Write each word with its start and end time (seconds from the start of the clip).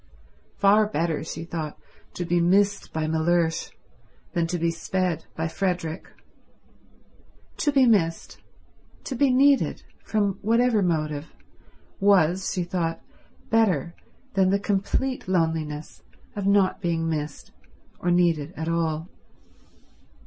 Far 0.57 0.87
better, 0.87 1.23
she 1.23 1.43
thought, 1.43 1.77
to 2.15 2.25
be 2.25 2.41
missed 2.41 2.91
by 2.91 3.05
Mellersh 3.05 3.69
than 4.33 4.47
to 4.47 4.57
be 4.57 4.71
sped 4.71 5.25
by 5.37 5.47
Frederick. 5.47 6.07
To 7.57 7.71
be 7.71 7.85
missed, 7.85 8.39
to 9.03 9.13
be 9.13 9.29
needed, 9.29 9.83
from 10.03 10.39
whatever 10.41 10.81
motive, 10.81 11.27
was, 11.99 12.51
she 12.51 12.63
thought, 12.63 12.99
better 13.51 13.93
than 14.33 14.49
the 14.49 14.57
complete 14.59 15.27
loneliness 15.27 16.01
of 16.35 16.47
not 16.47 16.81
being 16.81 17.07
missed 17.07 17.51
or 17.99 18.09
needed 18.09 18.53
at 18.57 18.67
all. 18.67 19.07